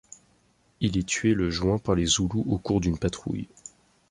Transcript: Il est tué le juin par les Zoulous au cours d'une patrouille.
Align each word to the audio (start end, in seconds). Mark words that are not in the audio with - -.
Il 0.79 0.97
est 0.97 1.05
tué 1.07 1.35
le 1.35 1.51
juin 1.51 1.77
par 1.77 1.93
les 1.93 2.07
Zoulous 2.07 2.43
au 2.49 2.57
cours 2.57 2.81
d'une 2.81 2.97
patrouille. 2.97 3.47